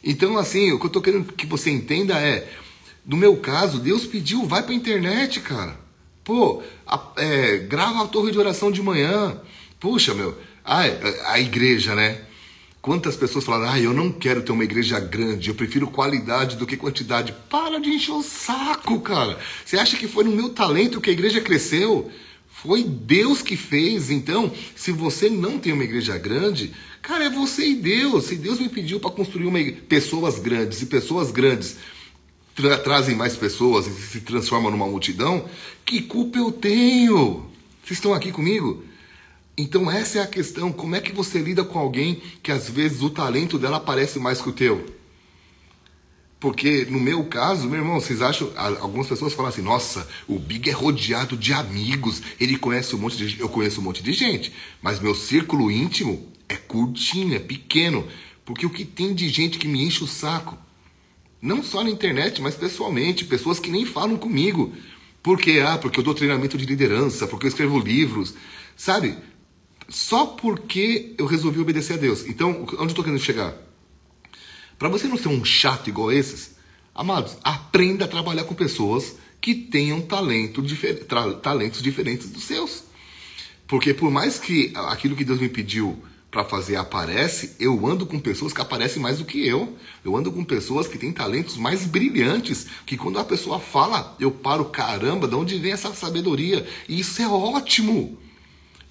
Então, 0.02 0.36
assim, 0.36 0.72
o 0.72 0.80
que 0.80 0.86
eu 0.86 0.88
estou 0.88 1.00
querendo 1.00 1.32
que 1.32 1.46
você 1.46 1.70
entenda 1.70 2.20
é, 2.20 2.50
no 3.06 3.16
meu 3.16 3.36
caso, 3.36 3.78
Deus 3.78 4.04
pediu, 4.04 4.44
vai 4.46 4.64
para 4.64 4.72
a 4.72 4.74
internet, 4.74 5.38
cara. 5.38 5.78
Pô, 6.24 6.60
a, 6.84 7.12
é, 7.18 7.58
grava 7.58 8.02
a 8.02 8.08
torre 8.08 8.32
de 8.32 8.38
oração 8.40 8.72
de 8.72 8.82
manhã. 8.82 9.40
Puxa, 9.78 10.12
meu, 10.12 10.36
a, 10.64 10.80
a 11.26 11.38
igreja, 11.38 11.94
né? 11.94 12.20
Quantas 12.82 13.16
pessoas 13.16 13.44
falaram, 13.44 13.74
ah, 13.74 13.78
eu 13.78 13.94
não 13.94 14.10
quero 14.10 14.42
ter 14.42 14.50
uma 14.50 14.64
igreja 14.64 14.98
grande, 14.98 15.50
eu 15.50 15.54
prefiro 15.54 15.86
qualidade 15.86 16.56
do 16.56 16.66
que 16.66 16.76
quantidade. 16.76 17.32
Para 17.48 17.78
de 17.78 17.90
encher 17.90 18.10
o 18.10 18.24
saco, 18.24 18.98
cara. 18.98 19.38
Você 19.64 19.78
acha 19.78 19.96
que 19.96 20.08
foi 20.08 20.24
no 20.24 20.32
meu 20.32 20.48
talento 20.48 21.00
que 21.00 21.10
a 21.10 21.12
igreja 21.12 21.40
cresceu? 21.40 22.10
Foi 22.64 22.82
Deus 22.82 23.42
que 23.42 23.58
fez. 23.58 24.10
Então, 24.10 24.50
se 24.74 24.90
você 24.90 25.28
não 25.28 25.58
tem 25.58 25.74
uma 25.74 25.84
igreja 25.84 26.16
grande, 26.16 26.72
cara, 27.02 27.24
é 27.24 27.30
você 27.30 27.68
e 27.68 27.74
Deus. 27.74 28.24
Se 28.24 28.36
Deus 28.36 28.58
me 28.58 28.70
pediu 28.70 28.98
para 28.98 29.10
construir 29.10 29.44
uma 29.44 29.62
pessoas 29.86 30.38
grandes 30.38 30.80
e 30.80 30.86
pessoas 30.86 31.30
grandes 31.30 31.76
tra 32.54 32.78
trazem 32.78 33.14
mais 33.14 33.36
pessoas 33.36 33.86
e 33.86 33.90
se 33.90 34.20
transformam 34.20 34.70
numa 34.70 34.86
multidão, 34.86 35.44
que 35.84 36.00
culpa 36.00 36.38
eu 36.38 36.50
tenho? 36.50 37.44
Vocês 37.84 37.98
estão 37.98 38.14
aqui 38.14 38.32
comigo? 38.32 38.82
Então 39.58 39.90
essa 39.90 40.18
é 40.18 40.22
a 40.22 40.26
questão, 40.26 40.72
como 40.72 40.96
é 40.96 41.00
que 41.00 41.12
você 41.12 41.40
lida 41.40 41.64
com 41.64 41.78
alguém 41.78 42.22
que 42.42 42.50
às 42.50 42.70
vezes 42.70 43.02
o 43.02 43.10
talento 43.10 43.58
dela 43.58 43.78
parece 43.78 44.18
mais 44.18 44.40
que 44.40 44.48
o 44.48 44.52
teu? 44.52 44.86
Porque 46.40 46.84
no 46.84 47.00
meu 47.00 47.24
caso, 47.24 47.68
meu 47.68 47.80
irmão, 47.80 47.98
vocês 47.98 48.20
acham, 48.20 48.52
algumas 48.56 49.06
pessoas 49.06 49.32
falam 49.32 49.50
assim, 49.50 49.62
nossa, 49.62 50.06
o 50.28 50.38
Big 50.38 50.68
é 50.68 50.72
rodeado 50.72 51.36
de 51.36 51.52
amigos, 51.52 52.22
ele 52.38 52.58
conhece 52.58 52.94
um 52.94 52.98
monte 52.98 53.16
de 53.16 53.28
gente, 53.28 53.40
eu 53.40 53.48
conheço 53.48 53.80
um 53.80 53.84
monte 53.84 54.02
de 54.02 54.12
gente, 54.12 54.52
mas 54.82 55.00
meu 55.00 55.14
círculo 55.14 55.70
íntimo 55.70 56.30
é 56.48 56.56
curtinho, 56.56 57.34
é 57.34 57.38
pequeno, 57.38 58.06
porque 58.44 58.66
o 58.66 58.70
que 58.70 58.84
tem 58.84 59.14
de 59.14 59.28
gente 59.28 59.58
que 59.58 59.66
me 59.66 59.82
enche 59.82 60.04
o 60.04 60.06
saco, 60.06 60.58
não 61.40 61.62
só 61.62 61.82
na 61.82 61.90
internet, 61.90 62.42
mas 62.42 62.54
pessoalmente, 62.54 63.24
pessoas 63.24 63.58
que 63.58 63.70
nem 63.70 63.86
falam 63.86 64.16
comigo, 64.16 64.74
porque 65.22 65.62
ah, 65.66 65.78
porque 65.78 65.98
eu 65.98 66.04
dou 66.04 66.14
treinamento 66.14 66.58
de 66.58 66.66
liderança, 66.66 67.26
porque 67.26 67.46
eu 67.46 67.48
escrevo 67.48 67.78
livros, 67.78 68.34
sabe? 68.76 69.16
só 69.88 70.26
porque 70.26 71.14
eu 71.18 71.26
resolvi 71.26 71.60
obedecer 71.60 71.94
a 71.94 71.96
Deus. 71.96 72.26
Então, 72.26 72.62
onde 72.62 72.76
eu 72.76 72.86
estou 72.86 73.04
querendo 73.04 73.20
chegar? 73.20 73.54
Para 74.78 74.88
você 74.88 75.06
não 75.06 75.16
ser 75.16 75.28
um 75.28 75.44
chato 75.44 75.88
igual 75.88 76.12
esses, 76.12 76.56
amados, 76.94 77.36
aprenda 77.42 78.04
a 78.04 78.08
trabalhar 78.08 78.44
com 78.44 78.54
pessoas 78.54 79.16
que 79.40 79.54
tenham 79.54 80.00
talento 80.00 80.62
difer 80.62 81.04
talentos 81.42 81.82
diferentes 81.82 82.30
dos 82.30 82.44
seus. 82.44 82.84
Porque 83.66 83.92
por 83.92 84.10
mais 84.10 84.38
que 84.38 84.72
aquilo 84.74 85.16
que 85.16 85.24
Deus 85.24 85.40
me 85.40 85.48
pediu 85.48 86.02
para 86.34 86.44
fazer 86.44 86.74
aparece, 86.74 87.54
eu 87.60 87.86
ando 87.86 88.04
com 88.06 88.18
pessoas 88.18 88.52
que 88.52 88.60
aparecem 88.60 89.00
mais 89.00 89.18
do 89.18 89.24
que 89.24 89.46
eu. 89.46 89.76
Eu 90.04 90.16
ando 90.16 90.32
com 90.32 90.42
pessoas 90.44 90.88
que 90.88 90.98
têm 90.98 91.12
talentos 91.12 91.56
mais 91.56 91.86
brilhantes, 91.86 92.66
que 92.84 92.96
quando 92.96 93.20
a 93.20 93.24
pessoa 93.24 93.60
fala, 93.60 94.16
eu 94.18 94.32
paro, 94.32 94.64
caramba, 94.64 95.28
de 95.28 95.34
onde 95.36 95.58
vem 95.58 95.70
essa 95.70 95.94
sabedoria? 95.94 96.66
E 96.88 96.98
isso 96.98 97.22
é 97.22 97.28
ótimo. 97.28 98.18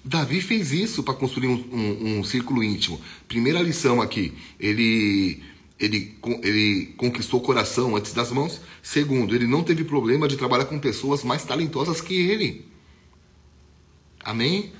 Davi 0.02 0.40
fez 0.40 0.72
isso 0.72 1.02
para 1.02 1.12
construir 1.12 1.48
um, 1.48 1.64
um, 1.70 2.18
um, 2.18 2.24
círculo 2.24 2.64
íntimo. 2.64 2.98
Primeira 3.28 3.60
lição 3.60 4.00
aqui, 4.00 4.32
ele, 4.58 5.42
ele, 5.84 6.16
ele 6.42 6.94
conquistou 6.96 7.40
o 7.40 7.42
coração 7.42 7.96
antes 7.96 8.12
das 8.12 8.30
mãos. 8.30 8.60
Segundo, 8.82 9.34
ele 9.34 9.46
não 9.46 9.62
teve 9.62 9.84
problema 9.84 10.26
de 10.26 10.36
trabalhar 10.36 10.64
com 10.64 10.78
pessoas 10.78 11.22
mais 11.22 11.44
talentosas 11.44 12.00
que 12.00 12.14
ele. 12.14 12.66
Amém? 14.24 14.72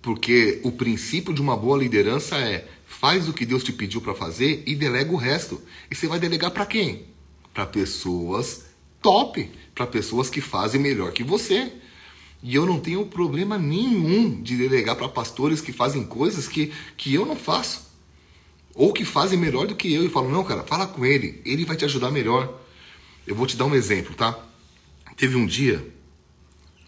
Porque 0.00 0.60
o 0.64 0.72
princípio 0.72 1.34
de 1.34 1.42
uma 1.42 1.56
boa 1.56 1.76
liderança 1.76 2.36
é 2.36 2.66
faz 2.86 3.28
o 3.28 3.32
que 3.32 3.44
Deus 3.44 3.62
te 3.62 3.72
pediu 3.72 4.00
para 4.00 4.14
fazer 4.14 4.62
e 4.66 4.74
delega 4.74 5.12
o 5.12 5.16
resto. 5.16 5.60
E 5.90 5.94
você 5.94 6.06
vai 6.06 6.18
delegar 6.18 6.50
para 6.50 6.66
quem? 6.66 7.06
Para 7.52 7.66
pessoas 7.66 8.64
top, 9.02 9.50
para 9.74 9.86
pessoas 9.86 10.30
que 10.30 10.40
fazem 10.40 10.80
melhor 10.80 11.12
que 11.12 11.22
você. 11.22 11.72
E 12.42 12.54
eu 12.54 12.64
não 12.64 12.80
tenho 12.80 13.04
problema 13.04 13.58
nenhum 13.58 14.40
de 14.40 14.56
delegar 14.56 14.96
para 14.96 15.08
pastores 15.08 15.60
que 15.60 15.72
fazem 15.72 16.04
coisas 16.04 16.48
que, 16.48 16.72
que 16.96 17.12
eu 17.12 17.26
não 17.26 17.36
faço. 17.36 17.89
Ou 18.74 18.92
que 18.92 19.04
fazem 19.04 19.38
melhor 19.38 19.66
do 19.66 19.74
que 19.74 19.92
eu. 19.92 20.04
E 20.04 20.08
falo, 20.08 20.30
não, 20.30 20.44
cara, 20.44 20.62
fala 20.62 20.86
com 20.86 21.04
ele, 21.04 21.40
ele 21.44 21.64
vai 21.64 21.76
te 21.76 21.84
ajudar 21.84 22.10
melhor. 22.10 22.60
Eu 23.26 23.34
vou 23.34 23.46
te 23.46 23.56
dar 23.56 23.66
um 23.66 23.74
exemplo, 23.74 24.14
tá? 24.14 24.38
Teve 25.16 25.36
um 25.36 25.46
dia, 25.46 25.86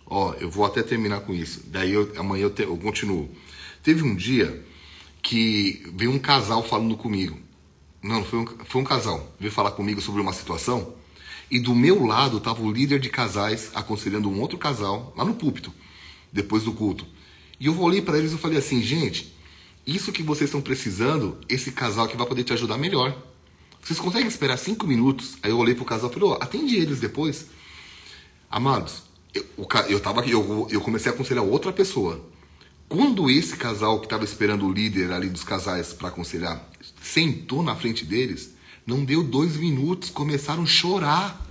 ó, 0.06 0.34
eu 0.34 0.50
vou 0.50 0.64
até 0.64 0.82
terminar 0.82 1.20
com 1.20 1.34
isso. 1.34 1.62
Daí 1.66 1.92
eu, 1.92 2.12
amanhã 2.16 2.44
eu, 2.44 2.50
te, 2.50 2.62
eu 2.62 2.76
continuo. 2.76 3.30
Teve 3.82 4.02
um 4.02 4.14
dia 4.14 4.64
que 5.22 5.82
veio 5.94 6.10
um 6.10 6.18
casal 6.18 6.62
falando 6.62 6.96
comigo. 6.96 7.38
Não, 8.02 8.24
foi 8.24 8.38
um, 8.40 8.46
foi 8.64 8.80
um 8.80 8.84
casal. 8.84 9.32
Veio 9.38 9.52
falar 9.52 9.72
comigo 9.72 10.00
sobre 10.00 10.20
uma 10.20 10.32
situação. 10.32 10.94
E 11.50 11.58
do 11.58 11.74
meu 11.74 12.06
lado 12.06 12.38
estava 12.38 12.62
o 12.62 12.72
líder 12.72 12.98
de 12.98 13.10
casais 13.10 13.70
aconselhando 13.74 14.28
um 14.30 14.40
outro 14.40 14.56
casal 14.56 15.12
lá 15.16 15.24
no 15.24 15.34
púlpito, 15.34 15.72
depois 16.32 16.64
do 16.64 16.72
culto. 16.72 17.06
E 17.60 17.66
eu 17.66 17.78
olhei 17.78 18.00
para 18.00 18.18
eles 18.18 18.32
e 18.32 18.38
falei 18.38 18.58
assim, 18.58 18.82
gente, 18.82 19.32
isso 19.86 20.12
que 20.12 20.22
vocês 20.22 20.48
estão 20.48 20.60
precisando, 20.60 21.38
esse 21.48 21.72
casal 21.72 22.06
que 22.08 22.16
vai 22.16 22.26
poder 22.26 22.44
te 22.44 22.52
ajudar 22.52 22.78
melhor. 22.78 23.16
Vocês 23.82 23.98
conseguem 23.98 24.28
esperar 24.28 24.56
cinco 24.56 24.86
minutos? 24.86 25.36
Aí 25.42 25.50
eu 25.50 25.58
olhei 25.58 25.74
pro 25.74 25.84
casal 25.84 26.08
e 26.08 26.14
falei, 26.14 26.28
oh, 26.28 26.34
atende 26.34 26.76
eles 26.76 27.00
depois. 27.00 27.46
Amados, 28.48 29.02
eu, 29.34 29.44
eu 29.88 30.00
tava 30.00 30.24
eu, 30.26 30.68
eu 30.70 30.80
comecei 30.80 31.10
a 31.10 31.14
aconselhar 31.14 31.44
outra 31.44 31.72
pessoa. 31.72 32.24
Quando 32.88 33.30
esse 33.30 33.56
casal 33.56 33.98
que 33.98 34.06
estava 34.06 34.22
esperando 34.22 34.66
o 34.66 34.72
líder 34.72 35.10
ali 35.10 35.28
dos 35.28 35.42
casais 35.42 35.92
para 35.92 36.08
aconselhar 36.08 36.68
sentou 37.00 37.62
na 37.62 37.74
frente 37.74 38.04
deles, 38.04 38.54
não 38.86 39.04
deu 39.04 39.22
dois 39.22 39.56
minutos, 39.56 40.10
começaram 40.10 40.62
a 40.62 40.66
chorar. 40.66 41.48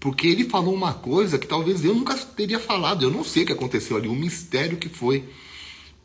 Porque 0.00 0.26
ele 0.26 0.48
falou 0.48 0.74
uma 0.74 0.94
coisa 0.94 1.38
que 1.38 1.46
talvez 1.46 1.84
eu 1.84 1.94
nunca 1.94 2.16
teria 2.16 2.58
falado. 2.58 3.04
Eu 3.04 3.10
não 3.10 3.22
sei 3.22 3.42
o 3.42 3.46
que 3.46 3.52
aconteceu 3.52 3.96
ali, 3.96 4.08
o 4.08 4.12
um 4.12 4.16
mistério 4.16 4.78
que 4.78 4.88
foi. 4.88 5.28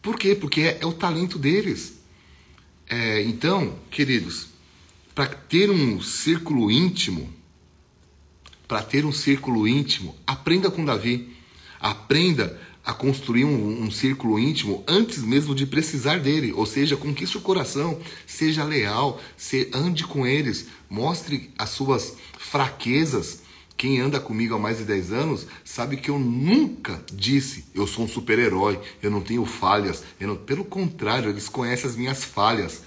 Por 0.02 0.18
quê? 0.18 0.36
Porque 0.36 0.62
é, 0.62 0.80
é 0.82 0.86
o 0.86 0.94
talento 0.94 1.38
deles. 1.38 2.00
É, 2.90 3.22
então, 3.24 3.80
queridos, 3.90 4.48
para 5.14 5.28
ter 5.28 5.70
um 5.70 6.02
círculo 6.02 6.72
íntimo, 6.72 7.32
para 8.68 8.82
ter 8.82 9.06
um 9.06 9.12
círculo 9.12 9.68
íntimo, 9.68 10.16
aprenda 10.26 10.72
com 10.72 10.86
Davi. 10.86 11.36
Aprenda 11.80 12.60
a 12.84 12.94
construir 12.94 13.46
um, 13.46 13.84
um, 13.84 13.92
círculo 13.92 14.40
íntimo 14.40 14.84
antes 14.88 15.20
mesmo 15.24 15.54
de 15.54 15.66
precisar 15.66 16.20
dele. 16.20 16.52
Ou 16.54 16.66
seja, 16.66 16.98
conquiste 16.98 17.38
o 17.38 17.42
coração, 17.42 18.00
seja 18.26 18.64
leal, 18.64 19.22
se, 19.38 19.70
ande 19.74 20.04
com 20.06 20.26
eles, 20.26 20.68
mostre 20.90 21.52
as 21.58 21.70
suas 21.70 22.16
fraquezas. 22.38 23.41
Quem 23.82 24.00
anda 24.00 24.20
comigo 24.20 24.54
há 24.54 24.60
mais 24.60 24.78
de 24.78 24.84
10 24.84 25.12
anos 25.12 25.48
sabe 25.64 25.98
que 25.98 26.12
eu 26.12 26.20
nunca 26.20 27.04
disse 27.12 27.66
eu 27.74 27.88
sou 27.88 28.06
um 28.06 28.08
super-herói, 28.08 28.80
eu 29.02 29.10
não 29.10 29.22
tenho 29.22 29.44
falhas. 29.44 30.04
Não... 30.20 30.36
Pelo 30.36 30.64
contrário, 30.64 31.32
eles 31.32 31.50
conhecem 31.50 31.90
as 31.90 31.96
minhas 31.96 32.24
falhas. 32.24 32.84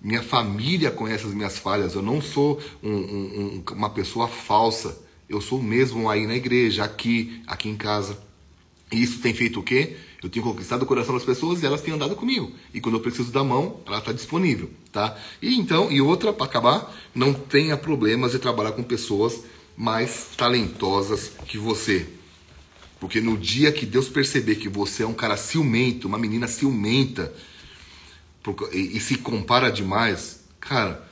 Minha 0.00 0.22
família 0.22 0.90
conhece 0.90 1.26
as 1.26 1.34
minhas 1.34 1.58
falhas. 1.58 1.94
Eu 1.94 2.00
não 2.00 2.22
sou 2.22 2.58
um, 2.82 2.90
um, 2.90 3.64
uma 3.72 3.90
pessoa 3.90 4.26
falsa. 4.26 4.98
Eu 5.28 5.42
sou 5.42 5.62
mesmo 5.62 6.08
aí 6.08 6.26
na 6.26 6.36
igreja, 6.36 6.84
aqui, 6.84 7.42
aqui 7.46 7.68
em 7.68 7.76
casa. 7.76 8.18
E 8.90 9.02
isso 9.02 9.20
tem 9.20 9.34
feito 9.34 9.60
o 9.60 9.62
quê? 9.62 9.94
Eu 10.22 10.30
tenho 10.30 10.42
conquistado 10.42 10.84
o 10.84 10.86
coração 10.86 11.12
das 11.12 11.24
pessoas 11.24 11.62
e 11.62 11.66
elas 11.66 11.82
têm 11.82 11.92
andado 11.92 12.16
comigo. 12.16 12.50
E 12.72 12.80
quando 12.80 12.94
eu 12.94 13.00
preciso 13.02 13.30
da 13.30 13.44
mão, 13.44 13.80
ela 13.86 13.98
está 13.98 14.10
disponível, 14.10 14.70
tá? 14.90 15.18
E 15.42 15.54
então, 15.54 15.92
e 15.92 16.00
outra 16.00 16.32
para 16.32 16.46
acabar, 16.46 16.96
não 17.14 17.34
tenha 17.34 17.76
problemas 17.76 18.32
de 18.32 18.38
trabalhar 18.38 18.72
com 18.72 18.82
pessoas 18.82 19.42
mais 19.76 20.28
talentosas 20.36 21.32
que 21.46 21.58
você. 21.58 22.06
Porque 23.00 23.20
no 23.20 23.36
dia 23.36 23.72
que 23.72 23.84
Deus 23.84 24.08
perceber 24.08 24.56
que 24.56 24.68
você 24.68 25.02
é 25.02 25.06
um 25.06 25.14
cara 25.14 25.36
ciumento, 25.36 26.08
uma 26.08 26.18
menina 26.18 26.46
ciumenta, 26.46 27.32
e, 28.72 29.00
se 29.00 29.16
compara 29.16 29.70
demais, 29.70 30.44
cara, 30.60 31.06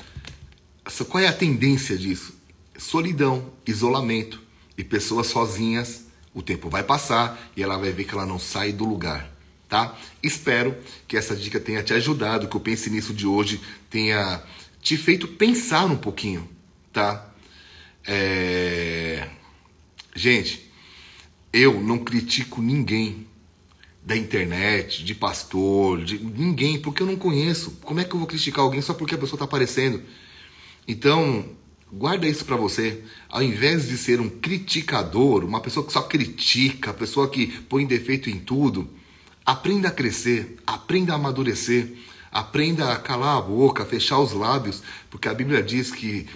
qual 1.08 1.22
é 1.22 1.26
a 1.26 1.32
tendência 1.32 1.96
disso? 1.96 2.34
Solidão, 2.76 3.52
isolamento 3.66 4.40
e 4.76 4.84
pessoas 4.84 5.28
sozinhas 5.28 6.06
o 6.34 6.42
tempo 6.42 6.70
vai 6.70 6.82
passar 6.82 7.50
e 7.56 7.62
ela 7.62 7.76
vai 7.76 7.92
ver 7.92 8.04
que 8.04 8.14
ela 8.14 8.24
não 8.24 8.38
sai 8.38 8.72
do 8.72 8.84
lugar, 8.84 9.30
tá? 9.68 9.96
Espero 10.22 10.74
que 11.06 11.16
essa 11.16 11.36
dica 11.36 11.60
tenha 11.60 11.82
te 11.82 11.92
ajudado, 11.92 12.48
que 12.48 12.56
o 12.56 12.60
Pense 12.60 12.88
Nisso 12.88 13.12
de 13.12 13.26
hoje 13.26 13.60
tenha 13.90 14.42
te 14.80 14.96
feito 14.96 15.28
pensar 15.28 15.84
um 15.84 15.96
pouquinho, 15.96 16.48
tá? 16.92 17.31
É... 18.06 19.28
Gente, 20.14 20.70
eu 21.52 21.80
não 21.80 21.98
critico 21.98 22.60
ninguém 22.60 23.26
da 24.04 24.16
internet, 24.16 25.04
de 25.04 25.14
pastor, 25.14 26.04
de 26.04 26.18
ninguém, 26.18 26.80
porque 26.80 27.02
eu 27.02 27.06
não 27.06 27.16
conheço. 27.16 27.78
Como 27.82 28.00
é 28.00 28.04
que 28.04 28.14
eu 28.14 28.18
vou 28.18 28.26
criticar 28.26 28.64
alguém 28.64 28.80
só 28.82 28.94
porque 28.94 29.14
a 29.14 29.18
pessoa 29.18 29.36
está 29.36 29.44
aparecendo? 29.44 30.02
Então, 30.86 31.56
Guarda 31.94 32.26
isso 32.26 32.46
para 32.46 32.56
você. 32.56 33.04
Ao 33.28 33.42
invés 33.42 33.86
de 33.86 33.98
ser 33.98 34.18
um 34.18 34.30
criticador, 34.30 35.44
uma 35.44 35.60
pessoa 35.60 35.84
que 35.84 35.92
só 35.92 36.00
critica, 36.00 36.94
pessoa 36.94 37.28
que 37.28 37.46
põe 37.46 37.84
defeito 37.84 38.30
em 38.30 38.38
tudo, 38.38 38.88
aprenda 39.44 39.88
a 39.88 39.90
crescer, 39.90 40.56
aprenda 40.66 41.12
a 41.12 41.16
amadurecer, 41.16 41.92
aprenda 42.30 42.90
a 42.90 42.96
calar 42.96 43.36
a 43.36 43.42
boca, 43.42 43.84
fechar 43.84 44.20
os 44.20 44.32
lábios, 44.32 44.82
porque 45.10 45.28
a 45.28 45.34
Bíblia 45.34 45.62
diz 45.62 45.90
que 45.90 46.26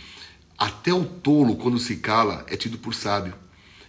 até 0.58 0.92
o 0.92 1.04
tolo, 1.04 1.56
quando 1.56 1.78
se 1.78 1.96
cala, 1.96 2.44
é 2.48 2.56
tido 2.56 2.78
por 2.78 2.94
sábio. 2.94 3.34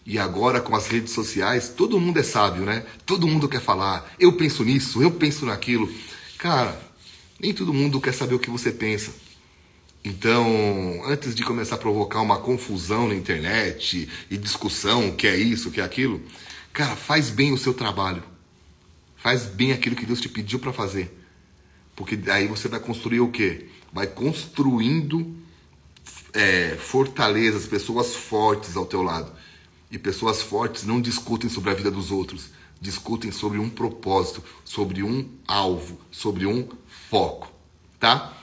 E 0.06 0.18
agora 0.18 0.62
com 0.62 0.76
as 0.76 0.88
redes 0.88 1.12
sociais, 1.12 1.70
todo 1.70 2.00
mundo 2.00 2.20
é 2.20 2.24
sábio, 2.24 2.64
né? 2.64 2.86
Todo 3.06 3.28
mundo 3.28 3.48
quer 3.48 3.62
falar. 3.62 4.14
Eu 4.20 4.34
penso 4.34 4.64
nisso, 4.64 5.02
eu 5.02 5.12
penso 5.12 5.46
naquilo. 5.46 5.92
Cara, 6.38 6.80
nem 7.40 7.54
todo 7.54 7.74
mundo 7.74 8.00
quer 8.00 8.14
saber 8.14 8.36
o 8.36 8.40
que 8.40 8.50
você 8.50 8.72
pensa. 8.72 9.12
Então, 10.04 11.02
antes 11.06 11.36
de 11.36 11.44
começar 11.44 11.76
a 11.76 11.78
provocar 11.78 12.22
uma 12.22 12.40
confusão 12.40 13.10
na 13.10 13.16
internet 13.16 14.08
e 14.30 14.38
discussão, 14.38 15.12
que 15.12 15.28
é 15.28 15.36
isso, 15.36 15.72
que 15.72 15.82
é 15.82 15.84
aquilo, 15.84 16.22
cara, 16.72 16.96
faz 16.96 17.30
bem 17.30 17.52
o 17.52 17.58
seu 17.58 17.74
trabalho. 17.74 18.24
Faz 19.18 19.44
bem 19.44 19.74
aquilo 19.74 19.96
que 19.96 20.06
Deus 20.06 20.22
te 20.22 20.30
pediu 20.30 20.60
para 20.60 20.72
fazer. 20.72 21.14
Porque 21.96 22.18
aí 22.32 22.48
você 22.48 22.70
vai 22.70 22.80
construir 22.80 23.20
o 23.20 23.30
quê? 23.30 23.68
Vai 23.92 24.08
construindo 24.08 25.36
é, 26.34 26.76
fortalezas, 26.80 27.66
pessoas 27.66 28.16
fortes 28.16 28.76
ao 28.76 28.86
teu 28.86 29.02
lado. 29.02 29.32
E 29.90 29.98
pessoas 29.98 30.42
fortes 30.42 30.84
não 30.84 31.00
discutem 31.00 31.50
sobre 31.50 31.70
a 31.70 31.74
vida 31.74 31.90
dos 31.90 32.12
outros, 32.12 32.50
discutem 32.80 33.32
sobre 33.32 33.58
um 33.58 33.70
propósito, 33.70 34.44
sobre 34.66 35.02
um 35.02 35.30
alvo, 35.48 36.00
sobre 36.12 36.46
um 36.46 36.68
foco, 37.10 37.52
tá? 38.00 38.38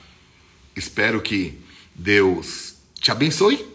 Espero 0.75 1.21
que 1.21 1.59
Deus 1.93 2.75
te 2.99 3.11
abençoe 3.11 3.65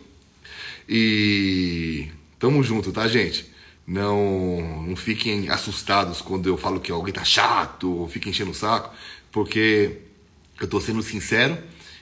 e 0.89 2.11
tamo 2.39 2.63
junto, 2.63 2.91
tá, 2.93 3.07
gente? 3.07 3.49
Não, 3.87 4.83
não 4.87 4.97
fiquem 4.97 5.49
assustados 5.49 6.21
quando 6.21 6.49
eu 6.49 6.57
falo 6.57 6.81
que 6.81 6.93
alguém 6.93 7.15
tá 7.15 7.25
chato 7.25 7.91
ou 7.91 8.09
fica 8.09 8.29
enchendo 8.29 8.51
o 8.51 8.55
saco, 8.55 8.95
porque 9.33 9.99
eu 10.61 10.69
tô 10.69 10.81
sendo 10.81 11.03
sincero 11.03 11.57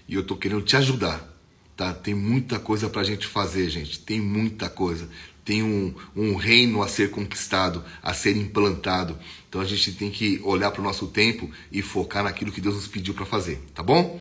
e 0.08 0.14
eu 0.14 0.22
tô 0.22 0.36
querendo 0.36 0.62
te 0.62 0.76
ajudar, 0.76 1.37
tá? 1.78 1.94
Tem 1.94 2.12
muita 2.12 2.58
coisa 2.58 2.90
pra 2.90 3.04
gente 3.04 3.26
fazer, 3.26 3.70
gente. 3.70 4.00
Tem 4.00 4.20
muita 4.20 4.68
coisa 4.68 5.08
tem 5.48 5.62
um, 5.62 5.94
um 6.14 6.34
reino 6.34 6.82
a 6.82 6.88
ser 6.88 7.10
conquistado, 7.10 7.82
a 8.02 8.12
ser 8.12 8.36
implantado. 8.36 9.18
Então 9.48 9.62
a 9.62 9.64
gente 9.64 9.92
tem 9.92 10.10
que 10.10 10.38
olhar 10.44 10.70
para 10.70 10.82
o 10.82 10.84
nosso 10.84 11.06
tempo 11.06 11.50
e 11.72 11.80
focar 11.80 12.22
naquilo 12.22 12.52
que 12.52 12.60
Deus 12.60 12.74
nos 12.74 12.86
pediu 12.86 13.14
para 13.14 13.24
fazer, 13.24 13.58
tá 13.74 13.82
bom? 13.82 14.14